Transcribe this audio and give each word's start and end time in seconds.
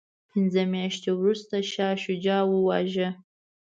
پنځه 0.29 0.61
میاشتې 0.73 1.09
وروسته 1.13 1.55
شاه 1.71 1.95
شجاع 2.03 2.41
وواژه. 2.47 3.09